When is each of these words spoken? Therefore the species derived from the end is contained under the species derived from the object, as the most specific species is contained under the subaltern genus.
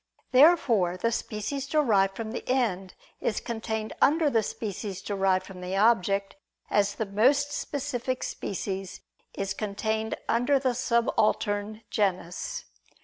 Therefore 0.31 0.97
the 0.97 1.11
species 1.11 1.67
derived 1.67 2.15
from 2.15 2.31
the 2.31 2.43
end 2.49 2.95
is 3.19 3.39
contained 3.39 3.93
under 4.01 4.31
the 4.31 4.41
species 4.41 4.99
derived 4.99 5.45
from 5.45 5.61
the 5.61 5.75
object, 5.77 6.37
as 6.71 6.95
the 6.95 7.05
most 7.05 7.51
specific 7.51 8.23
species 8.23 9.01
is 9.35 9.53
contained 9.53 10.17
under 10.27 10.57
the 10.57 10.73
subaltern 10.73 11.83
genus. 11.91 12.65